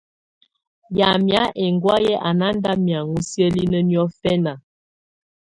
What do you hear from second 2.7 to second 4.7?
miaŋgɔ siǝ́linǝ níɔ̀fɛna.